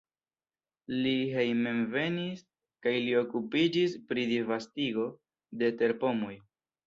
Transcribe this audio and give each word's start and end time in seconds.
Li 1.01 1.11
hejmenvenis 1.33 2.39
kaj 2.87 2.93
li 3.09 3.13
okupiĝis 3.21 3.93
pri 4.07 4.25
disvastigo 4.33 5.05
de 5.63 5.69
terpomoj. 5.83 6.35